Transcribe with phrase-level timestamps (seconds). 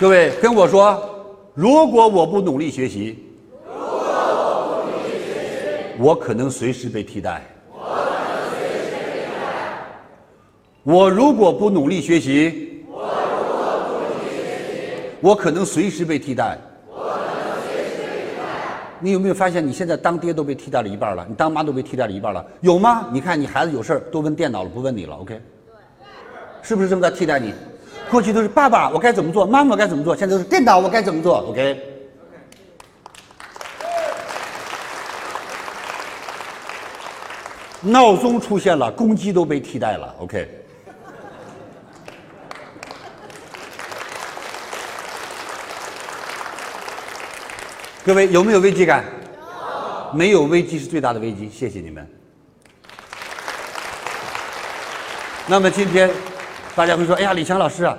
[0.00, 0.98] 各位跟我说，
[1.52, 3.22] 如果我不努力学习，
[5.98, 7.44] 我可能随时被替代。
[10.84, 12.82] 我如果不努力学习，
[15.20, 16.56] 我可能随时被替代。
[19.00, 22.42] 你有没有发现，你现在当爹都被替代了一半了，你当妈都被替代了一半了？
[22.62, 23.06] 有吗？
[23.12, 25.16] 你看，你孩子有事儿都问电脑了，不问你了。
[25.16, 25.38] OK，
[26.62, 27.52] 是不是正在替代你？
[28.10, 29.46] 过去都是爸爸，我该怎么做？
[29.46, 30.16] 妈妈该怎么做？
[30.16, 31.80] 现在都是电脑，我该怎么做？OK。
[37.82, 40.14] 闹钟出现了，公鸡都被替代了。
[40.18, 40.48] OK。
[48.04, 49.04] 各位有没有危机感？
[50.12, 51.48] 没有危机是最大的危机。
[51.48, 52.06] 谢谢你们。
[55.46, 56.10] 那么今天，
[56.74, 57.96] 大家会说：“哎呀，李强老师啊，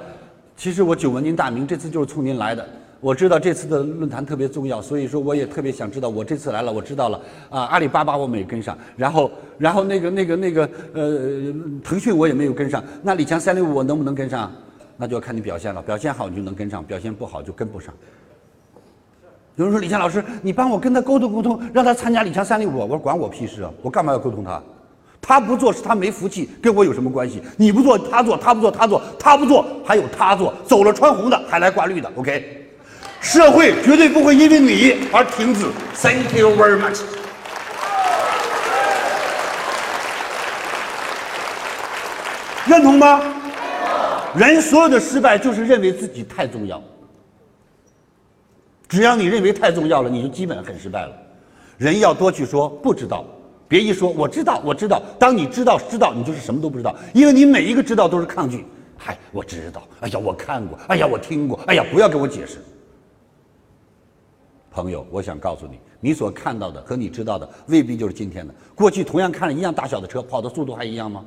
[0.61, 2.63] 其实我久闻您大名，这次就是冲您来的。
[2.99, 6.07] 我知道这次的论坛特别重要，所以说我也特别想知道。
[6.07, 11.51] 我这次来了，我知道了啊，阿里巴巴我没跟上，然后，然后那个那个那个呃，
[11.83, 12.83] 腾讯我也没有跟上。
[13.01, 14.51] 那李强三六五我能不能跟上？
[14.97, 15.81] 那就要看你表现了。
[15.81, 17.91] 表现好你就能跟上，表现不好就跟不上。
[19.55, 22.77] 有人说李强老师，你帮我跟他沟通沟通，让他参加李强三六五。
[22.77, 23.71] 我说管我屁事啊！
[23.81, 24.61] 我干嘛要沟通他？
[25.31, 27.41] 他不做是他没福气，跟我有什么关系？
[27.55, 32.11] 你不做他做，他不做他做，他不做还有他做，走了穿红的还来挂绿的。
[32.17, 32.67] OK。
[33.21, 35.67] 社会绝对不会因为你而停止。
[35.95, 36.99] Thank you very much。
[42.65, 43.21] 认同吗？
[44.35, 46.83] 人所有的失败就是认为自己太重要。
[48.89, 51.13] 只要你认为太重要了，你就基本很失败了。
[51.77, 53.23] 人要多去说不知道，
[53.71, 55.01] 别一说我知道，我知道。
[55.17, 58.65] 当你知道知道，你就是什么都不知道，因为你每一个知道都是抗拒。
[58.97, 59.81] 嗨，我知道。
[60.01, 60.77] 哎呀，我看过。
[60.89, 61.57] 哎呀，我听过。
[61.67, 62.57] 哎呀，不要跟我解释。
[64.71, 68.53] 朋友，我想告诉你，你所看到的和你知道的未必就是今天的。
[68.75, 71.23] 过去同样看了一样大小的车，跑的速度还一样吗？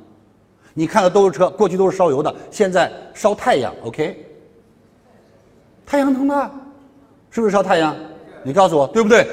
[0.75, 4.23] 你看的都是车，过去都是烧油的，现在烧太阳，OK？
[5.83, 6.51] 太阳能的，
[7.31, 7.95] 是不是烧太阳？
[8.43, 9.27] 你告诉我，对不对？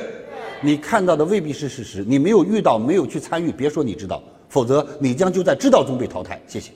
[0.63, 6.41] 你看到的未必是事实，你没有遇到，没有去参与，别说你知道，否则你将就在知道中被淘汰。
[6.47, 6.71] 谢谢。